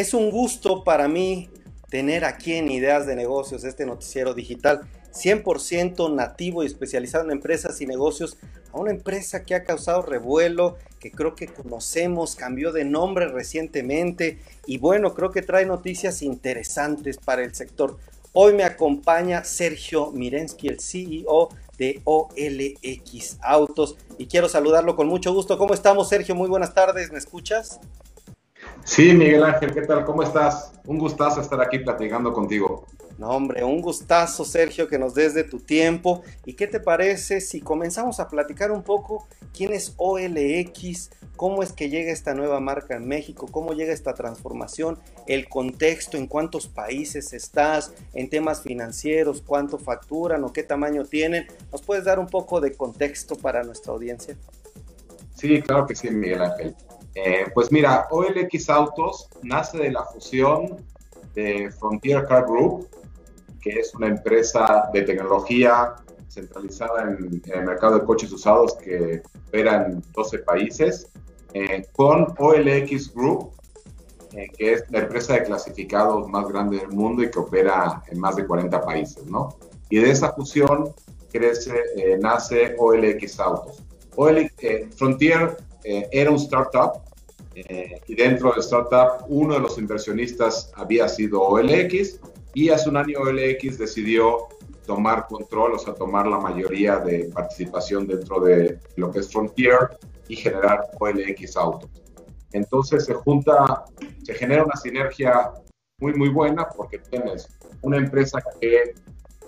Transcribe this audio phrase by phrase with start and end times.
[0.00, 1.50] Es un gusto para mí
[1.90, 4.80] tener aquí en Ideas de Negocios este noticiero digital
[5.12, 8.38] 100% nativo y especializado en empresas y negocios
[8.72, 14.38] a una empresa que ha causado revuelo, que creo que conocemos, cambió de nombre recientemente
[14.64, 17.98] y bueno, creo que trae noticias interesantes para el sector.
[18.32, 25.34] Hoy me acompaña Sergio Mirensky, el CEO de OLX Autos y quiero saludarlo con mucho
[25.34, 25.58] gusto.
[25.58, 26.34] ¿Cómo estamos, Sergio?
[26.34, 27.80] Muy buenas tardes, ¿me escuchas?
[28.84, 30.04] Sí, Miguel Ángel, ¿qué tal?
[30.04, 30.72] ¿Cómo estás?
[30.84, 32.86] Un gustazo estar aquí platicando contigo.
[33.18, 36.22] No, hombre, un gustazo, Sergio, que nos des de tu tiempo.
[36.46, 41.72] ¿Y qué te parece si comenzamos a platicar un poco quién es OLX, cómo es
[41.74, 46.66] que llega esta nueva marca en México, cómo llega esta transformación, el contexto, en cuántos
[46.66, 51.46] países estás, en temas financieros, cuánto facturan o qué tamaño tienen?
[51.70, 54.36] ¿Nos puedes dar un poco de contexto para nuestra audiencia?
[55.34, 56.74] Sí, claro que sí, Miguel Ángel.
[57.22, 60.76] Eh, pues mira, OLX Autos nace de la fusión
[61.34, 62.88] de Frontier Car Group,
[63.60, 65.96] que es una empresa de tecnología
[66.28, 71.10] centralizada en, el mercado de coches usados que opera en 12 países,
[71.52, 73.50] eh, con OLX Group,
[74.32, 78.18] eh, que es la empresa de clasificados más grande del mundo y que opera en
[78.18, 79.58] más de 40 países, ¿no?
[79.90, 80.94] Y de esa fusión
[81.30, 83.82] crece, nace OLX Autos.
[84.96, 87.02] Frontier eh, era un startup
[87.54, 92.20] eh, y dentro de startup uno de los inversionistas había sido OLX
[92.54, 94.48] y hace un año OLX decidió
[94.86, 99.98] tomar control, o sea, tomar la mayoría de participación dentro de lo que es Frontier
[100.28, 101.90] y generar OLX Autos.
[102.52, 103.84] Entonces se junta,
[104.22, 105.52] se genera una sinergia
[106.00, 107.48] muy, muy buena porque tienes
[107.82, 108.94] una empresa que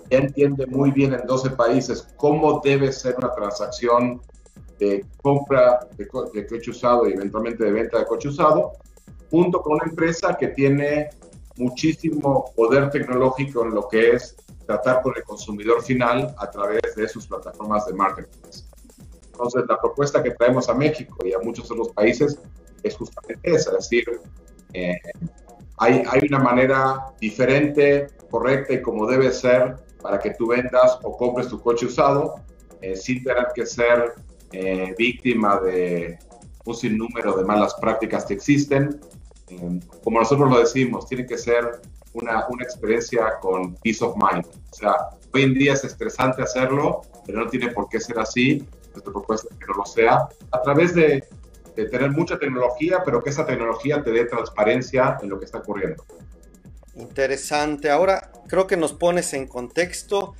[0.09, 4.21] entiende muy bien en 12 países cómo debe ser una transacción
[4.79, 8.73] de compra de, coche usado y eventualmente de venta de coche usado,
[9.29, 11.09] junto con una empresa que tiene
[11.57, 14.35] muchísimo poder tecnológico en lo que es
[14.65, 18.39] tratar con el consumidor final a través de sus plataformas de marketing.
[19.31, 22.39] Entonces, la propuesta que traemos a México y a muchos otros países
[22.83, 24.05] es justamente esa, es decir,
[24.73, 24.97] eh,
[25.77, 31.17] hay, hay, una manera diferente, correcta y como debe ser para que tú vendas o
[31.17, 32.35] compres tu coche usado
[32.81, 34.13] eh, sin tener que ser
[34.53, 36.17] eh, víctima de
[36.65, 39.01] un sinnúmero de malas prácticas que existen.
[39.49, 41.81] Eh, como nosotros lo decimos, tiene que ser
[42.13, 44.45] una, una experiencia con peace of mind.
[44.45, 44.95] O sea,
[45.33, 48.65] hoy en día es estresante hacerlo, pero no tiene por qué ser así.
[48.91, 50.27] Nuestra propuesta es que no lo sea.
[50.51, 51.23] A través de,
[51.75, 55.57] de tener mucha tecnología, pero que esa tecnología te dé transparencia en lo que está
[55.57, 56.05] ocurriendo.
[56.95, 57.89] Interesante.
[57.89, 60.35] Ahora creo que nos pones en contexto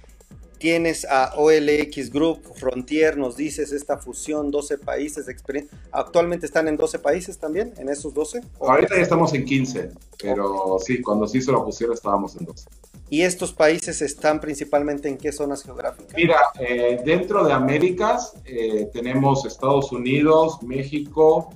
[0.63, 5.77] Tienes a OLX Group, Frontier, nos dices esta fusión, 12 países de experiencia.
[5.91, 8.39] ¿Actualmente están en 12 países también, en esos 12?
[8.61, 9.89] Ahorita ya estamos en 15,
[10.21, 12.69] pero sí, cuando se lo pusieron estábamos en 12.
[13.09, 16.15] ¿Y estos países están principalmente en qué zonas geográficas?
[16.15, 21.53] Mira, eh, dentro de Américas eh, tenemos Estados Unidos, México,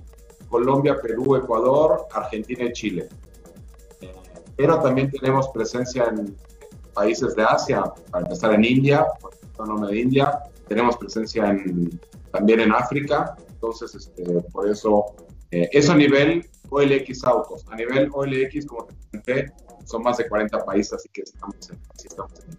[0.50, 3.08] Colombia, Perú, Ecuador, Argentina y Chile.
[4.02, 4.12] Eh,
[4.58, 6.36] pero también tenemos presencia en
[6.98, 9.06] países de Asia, para empezar en India,
[9.56, 12.00] por nombre de India, tenemos presencia en,
[12.32, 15.06] también en África, entonces este, por eso,
[15.52, 19.54] eh, eso a nivel OLX Autos, a nivel OLX, como te comenté,
[19.86, 22.58] son más de 40 países, así que estamos en, estamos en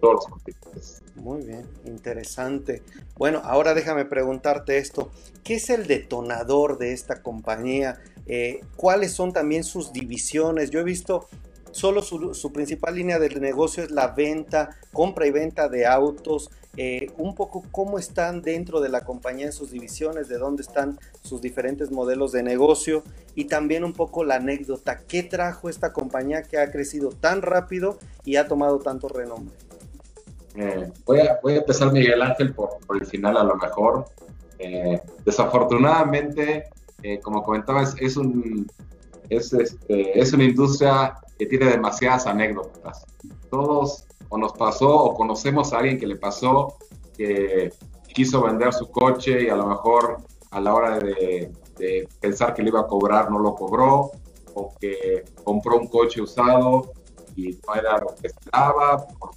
[0.00, 1.02] todos los continentes.
[1.16, 2.82] Muy bien, interesante.
[3.16, 5.10] Bueno, ahora déjame preguntarte esto.
[5.44, 8.00] ¿Qué es el detonador de esta compañía?
[8.26, 10.70] Eh, ¿Cuáles son también sus divisiones?
[10.70, 11.28] Yo he visto
[11.72, 17.10] solo su, principal línea de negocio es la venta, compra y venta de autos, eh,
[17.18, 21.42] un poco cómo están dentro de la compañía en sus divisiones, de dónde están sus
[21.42, 23.02] diferentes modelos de negocio
[23.34, 27.98] y también un poco la anécdota, qué trajo esta compañía que ha crecido tan rápido
[28.24, 29.54] y ha tomado tanto renombre.
[30.54, 34.06] Eh, voy, a, empezar, Miguel Ángel, por, el final a lo mejor.
[34.58, 36.68] Eh, desafortunadamente,
[37.22, 38.70] como comentaba, es, un,
[39.28, 43.04] es, este, es una industria que tiene demasiadas anécdotas.
[43.50, 46.76] Todos o nos pasó o conocemos a alguien que le pasó
[47.16, 47.72] que
[48.14, 50.18] quiso vender su coche y a lo mejor
[50.52, 51.50] a la hora de,
[52.20, 54.12] pensar que le iba a cobrar no lo cobró
[54.54, 56.92] o que compró un coche usado
[57.34, 59.30] y no era lo que esperaba por,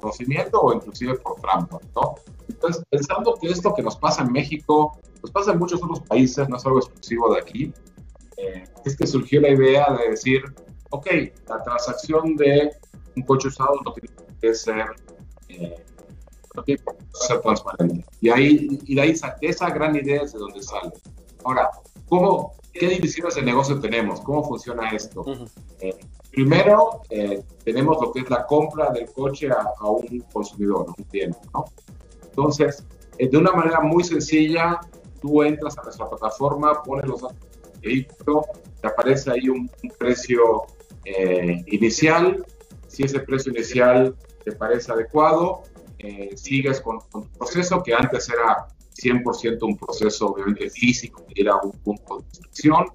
[0.00, 2.14] conocimiento o inclusive por trampa, ¿no?
[2.48, 6.48] Entonces, pensando que esto que nos pasa en México, nos pasa en muchos otros países,
[6.48, 7.72] no es algo exclusivo de aquí,
[8.38, 10.42] eh, es que surgió la idea de decir,
[10.94, 11.06] ok,
[11.48, 12.70] la transacción de
[13.16, 14.86] un coche usado no tiene que ser,
[15.48, 15.84] eh,
[16.54, 18.04] no tiene que ser transparente.
[18.20, 20.92] Y, ahí, y de ahí esa gran idea es de donde sale.
[21.44, 21.70] Ahora,
[22.08, 24.20] ¿cómo, ¿qué divisiones de negocio tenemos?
[24.20, 25.24] ¿Cómo funciona esto?
[25.80, 25.96] Eh,
[26.30, 31.04] primero, eh, tenemos lo que es la compra del coche a, un consumidor, a un
[31.06, 31.64] cliente, ¿no?
[32.24, 32.84] Entonces,
[33.18, 34.80] de una manera muy sencilla,
[35.20, 37.38] tú entras a nuestra plataforma, pones los datos
[37.72, 38.44] del vehículo,
[38.84, 40.66] te aparece ahí un, precio
[41.66, 42.44] inicial.
[42.88, 44.14] Si ese precio inicial
[44.44, 45.62] te parece adecuado,
[46.36, 51.48] sigues con, con tu proceso, que antes era 100% un proceso obviamente físico que ir
[51.48, 52.86] a un punto de inspección.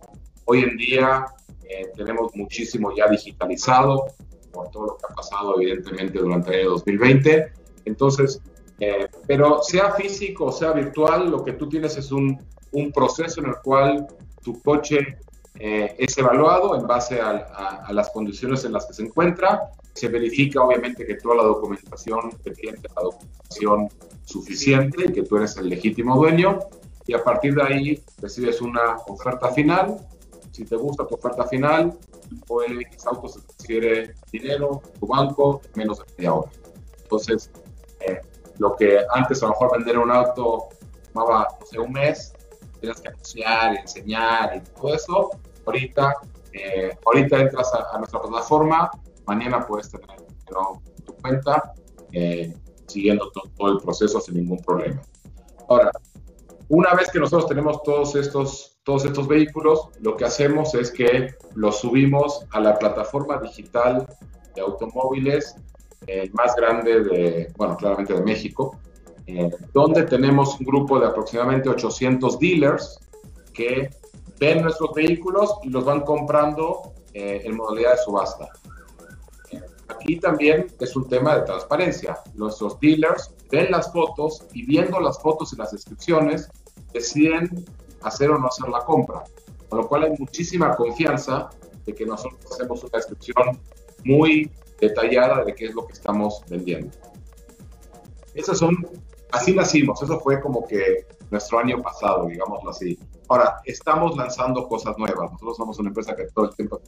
[0.45, 1.25] Hoy en día
[1.63, 4.05] eh, tenemos muchísimo ya digitalizado
[4.51, 7.53] por todo lo que ha pasado evidentemente durante el año 2020.
[7.85, 8.41] Entonces,
[8.79, 12.41] eh, pero sea físico o sea virtual, lo que tú tienes es un,
[12.71, 14.07] un proceso en el cual
[14.41, 15.17] tu coche
[15.55, 19.71] eh, es evaluado en base a, las condiciones en las que se encuentra.
[19.93, 23.89] Se verifica obviamente que toda la documentación que tiene la documentación
[24.23, 26.59] suficiente y que tú eres el legítimo dueño
[27.07, 29.97] y a partir de ahí recibes una oferta final.
[30.51, 31.97] Si te gusta tu oferta final,
[32.47, 36.51] OLX Autos te transfiere dinero, tu banco, menos de media hora.
[37.01, 37.49] Entonces,
[38.01, 38.21] eh,
[38.59, 40.69] lo que antes a lo mejor vender un auto
[41.11, 42.33] tomaba, no sé, un mes,
[42.79, 45.29] tienes que anunciar, enseñar y todo eso,
[45.65, 46.15] ahorita,
[46.53, 48.89] eh, ahorita entras a, nuestra plataforma,
[49.25, 50.07] mañana puedes tener
[51.05, 51.73] tu cuenta.
[52.11, 52.53] Eh,
[52.89, 55.01] siguiendo todo, el proceso sin ningún problema.
[55.69, 55.91] Ahora,
[56.67, 61.33] una vez que nosotros tenemos todos estos, todos estos vehículos, lo que hacemos es que
[61.55, 64.07] los subimos a la plataforma digital
[64.55, 65.55] de automóviles
[66.07, 68.77] eh, más grande de, bueno, claramente de México,
[69.73, 72.99] donde tenemos un grupo de aproximadamente 800 dealers
[73.53, 73.89] que
[74.39, 78.49] ven nuestros vehículos y los van comprando eh, en modalidad de subasta.
[79.89, 82.19] Aquí también es un tema de transparencia.
[82.35, 86.49] Nuestros dealers ven las fotos y viendo las fotos y las descripciones
[86.93, 87.65] deciden
[88.03, 89.23] hacer o no hacer la compra.
[89.67, 91.49] Con lo cual hay muchísima confianza
[91.85, 93.59] de que nosotros hacemos una descripción
[94.05, 96.95] muy detallada de qué es lo que estamos vendiendo.
[98.33, 98.87] Esas son,
[99.31, 102.97] así nacimos, eso fue como que nuestro año pasado, digámoslo así.
[103.27, 105.31] Ahora, estamos lanzando cosas nuevas.
[105.31, 106.81] Nosotros somos una empresa que todo el tiempo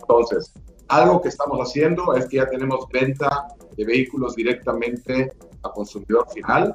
[0.00, 0.52] Entonces,
[0.88, 5.32] algo que estamos haciendo es que ya tenemos venta de vehículos directamente
[5.62, 6.74] a consumidor final.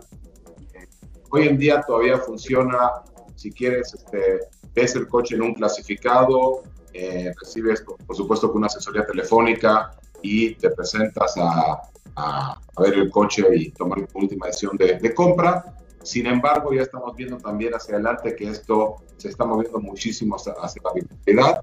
[1.29, 3.03] Hoy en día todavía funciona,
[3.35, 4.39] si quieres, este,
[4.73, 6.63] ves el coche en un clasificado,
[6.93, 9.91] eh, recibes, por supuesto, con una asesoría telefónica
[10.21, 11.81] y te presentas a,
[12.15, 15.77] a, ver el coche y tomar tu última decisión de, de, compra.
[16.03, 20.53] Sin embargo, ya estamos viendo también hacia adelante que esto se está moviendo muchísimo hacia,
[20.53, 21.61] hacia la virtualidad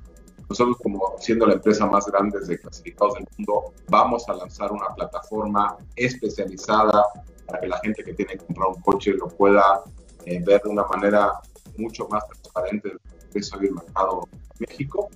[0.49, 4.89] nosotros, como siendo la empresa más grande de clasificados del mundo, vamos a lanzar una
[4.95, 7.05] plataforma especializada
[7.47, 9.83] para que la gente que tiene que comprar un coche lo pueda
[10.27, 11.33] eh, ver de una manera
[11.77, 12.95] mucho más transparente de
[13.35, 14.29] hoy el mercado
[14.59, 15.09] de México.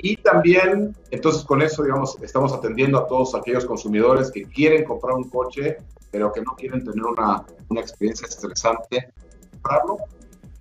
[0.00, 5.14] Y también, entonces con eso, digamos, estamos atendiendo a todos aquellos consumidores que quieren comprar
[5.16, 5.78] un coche,
[6.10, 9.12] pero que no quieren tener una, una experiencia estresante
[9.50, 9.98] comprarlo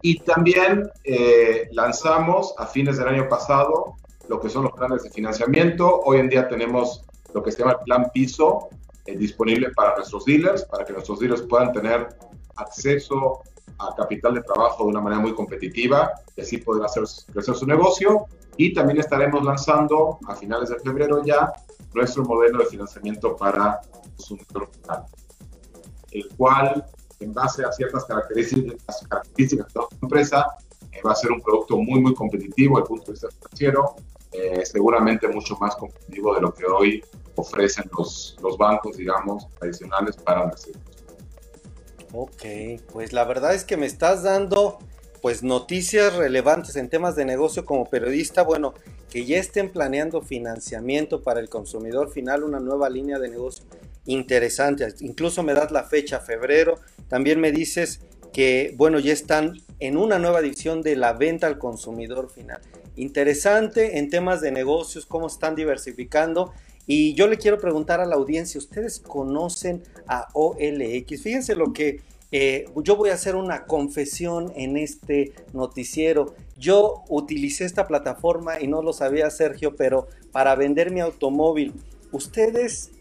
[0.02, 3.96] y también eh, lanzamos a fines del año pasado
[4.30, 6.02] lo que son los planes de financiamiento.
[6.02, 8.70] Hoy en día tenemos lo que se llama el plan piso
[9.06, 12.10] eh, disponible para nuestros dealers, para que nuestros dealers puedan tener
[12.56, 13.42] acceso
[13.80, 18.26] a capital de trabajo de una manera muy competitiva así poder hacer crecer su negocio.
[18.58, 21.54] Y también estaremos lanzando a finales de febrero ya
[21.94, 23.82] nuestro modelo de financiamiento para
[24.16, 25.06] consumidor final,
[26.12, 26.86] el cual
[27.20, 30.48] en base a ciertas características, características de la empresa,
[30.92, 33.96] eh, va a ser un producto muy, muy competitivo desde el punto de vista financiero,
[34.32, 37.04] eh, seguramente mucho más competitivo de lo que hoy
[37.36, 40.82] ofrecen los, los bancos, digamos, tradicionales para recibir.
[42.14, 42.44] Ok,
[42.92, 44.80] pues la verdad es que me estás dando
[45.22, 48.74] pues noticias relevantes en temas de negocio como periodista, bueno,
[49.10, 53.66] que ya estén planeando financiamiento para el consumidor final, una nueva línea de negocio
[54.06, 54.88] interesante.
[55.02, 56.80] Incluso me das la fecha, febrero.
[57.08, 58.02] También me dices
[58.34, 62.62] que, bueno, ya están en una nueva división de la venta al consumidor final.
[62.96, 66.54] Interesante en temas de negocios, cómo están diversificando.
[66.88, 71.22] Y yo le quiero preguntar a la audiencia, ¿ustedes conocen a OLX?
[71.22, 72.02] Fíjense lo que
[72.32, 76.34] eh, yo voy a hacer una confesión en este noticiero.
[76.58, 81.74] Yo utilicé esta plataforma y no lo sabía Sergio, pero para vender mi automóvil.
[82.12, 82.92] Ustedes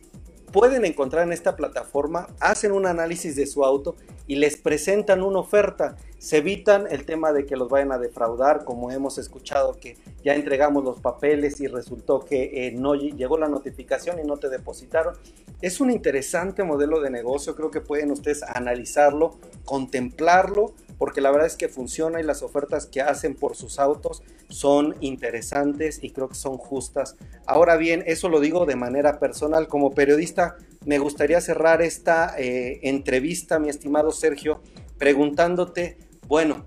[0.53, 5.41] pueden encontrar en esta plataforma, hacen un análisis de su auto y les presentan una
[5.41, 5.97] oferta.
[6.19, 10.35] Se evitan el tema de que los vayan a defraudar, como hemos escuchado que ya
[10.35, 15.15] entregamos los papeles y resultó que eh, no llegó la notificación y no te depositaron.
[15.61, 21.47] Es un interesante modelo de negocio, creo que pueden ustedes analizarlo, contemplarlo porque la verdad
[21.47, 26.29] es que funciona y las ofertas que hacen por sus autos son interesantes y creo
[26.29, 27.17] que son justas.
[27.45, 29.69] Ahora bien, eso lo digo de manera personal.
[29.69, 34.63] Como periodista, me gustaría cerrar esta eh, entrevista, mi estimado Sergio,
[34.99, 36.65] preguntándote, bueno,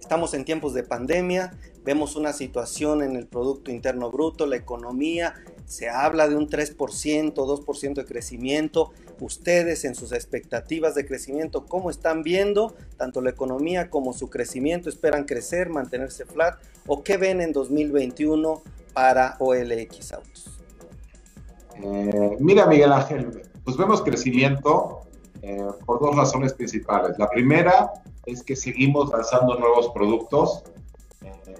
[0.00, 1.52] estamos en tiempos de pandemia,
[1.84, 5.34] vemos una situación en el Producto Interno Bruto, la economía,
[5.66, 8.92] se habla de un 3%, 2% de crecimiento.
[9.20, 14.88] Ustedes en sus expectativas de crecimiento, ¿cómo están viendo tanto la economía como su crecimiento?
[14.88, 16.58] ¿Esperan crecer, mantenerse flat?
[16.86, 18.62] ¿O qué ven en 2021
[18.92, 20.60] para OLX Autos?
[21.82, 25.00] Eh, mira, Miguel Ángel, pues vemos crecimiento
[25.46, 27.18] eh, por dos razones principales.
[27.18, 27.92] La primera
[28.24, 30.62] es que seguimos lanzando nuevos productos
[31.22, 31.54] eh,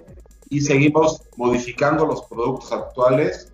[0.49, 3.53] y seguimos modificando los productos actuales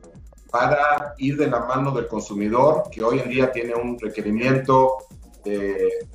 [0.49, 4.99] para ir de la mano del consumidor, que hoy en día tiene un requerimiento
[5.43, 6.07] de,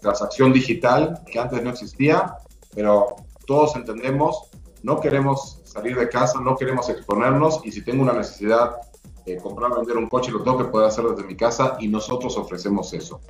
[0.00, 2.36] transacción digital que antes no existía,
[2.76, 4.50] pero todos entendemos,
[4.84, 8.76] no queremos salir de casa, no queremos exponernos y si tengo una necesidad
[9.24, 12.36] de comprar vender un coche, lo tengo que poder hacer desde mi casa y nosotros
[12.36, 13.20] ofrecemos eso.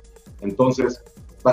[0.41, 1.03] Entonces,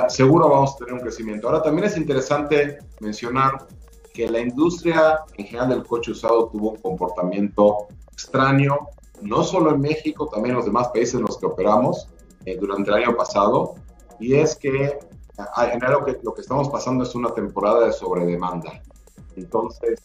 [0.09, 1.49] seguro vamos a tener un crecimiento.
[1.49, 3.67] Ahora, también es interesante mencionar
[4.13, 8.77] que la industria en general del coche usado tuvo un comportamiento extraño,
[9.23, 12.09] no solo en México, también en los demás países en los que operamos
[12.45, 13.75] eh, durante el año pasado,
[14.19, 14.99] y es que
[15.57, 18.83] en lo que lo que estamos pasando es una temporada de sobredemanda.
[19.37, 20.01] Entonces,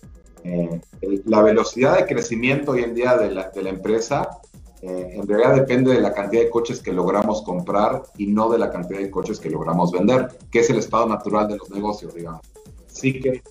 [0.46, 0.82] eh,
[1.26, 4.30] la velocidad de crecimiento hoy en día de la, empresa
[4.82, 8.60] eh, en realidad depende de la cantidad de coches que logramos comprar y no de
[8.60, 12.14] la cantidad de coches que logramos vender, que es el estado natural de los negocios,
[12.14, 12.42] digamos.
[12.88, 13.42] Así que,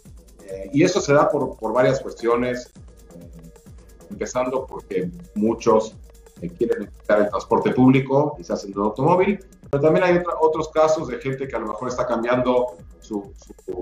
[0.72, 2.70] y eso se da por, por varias cuestiones
[4.14, 5.94] empezando porque muchos eh,
[6.40, 11.08] quieren evitar el transporte público y se hacen de automóvil, pero también hay otros casos
[11.08, 13.32] de gente que a lo mejor está cambiando su,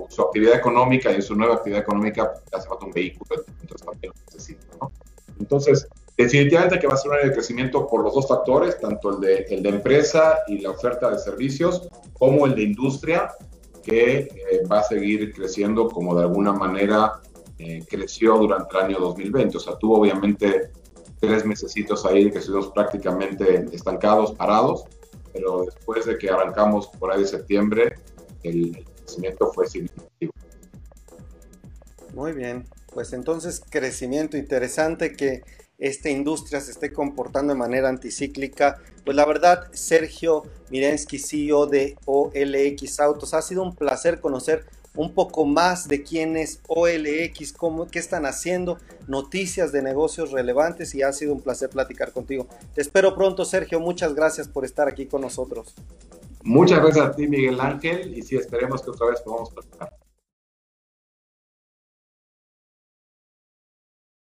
[0.09, 4.13] su, actividad económica y en su nueva actividad económica hace falta un vehículo, entonces también
[4.15, 4.67] lo necesita.
[4.81, 4.93] ¿no?
[5.39, 9.11] Entonces, definitivamente que va a ser un área de crecimiento por los dos factores, tanto
[9.11, 13.35] el de, el de empresa y la oferta de servicios, como el de industria,
[13.83, 17.21] que eh, va a seguir creciendo como de alguna manera
[17.59, 19.57] eh, creció durante el año 2020.
[19.57, 20.71] O sea, tuvo obviamente
[21.23, 24.85] tres mesecitos ahí que estuvimos prácticamente estancados, parados,
[25.33, 27.95] pero después de que arrancamos por ahí de septiembre,
[28.43, 30.33] el, crecimiento fue significativo.
[32.13, 35.43] Muy bien, pues entonces crecimiento interesante que
[35.79, 38.79] esta industria se esté comportando de manera anticíclica.
[39.05, 44.65] Pues la verdad, Sergio Mirensky, CEO de OLX Autos, ha sido un placer conocer
[44.95, 50.95] un poco más de quién es OLX, cómo, qué están haciendo, noticias de negocios relevantes
[50.95, 52.47] y ha sido un placer platicar contigo.
[52.75, 53.81] Te espero pronto, Sergio.
[53.81, 55.75] Muchas gracias por estar aquí con nosotros.
[56.45, 60.02] Muchas gracias a ti, Miguel Ángel, y sí, esperemos que otra vez podamos platicar.